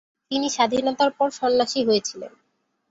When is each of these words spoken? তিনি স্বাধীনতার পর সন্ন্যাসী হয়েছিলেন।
তিনি 0.31 0.47
স্বাধীনতার 0.49 1.11
পর 1.11 1.27
সন্ন্যাসী 1.31 1.81
হয়েছিলেন। 1.85 2.31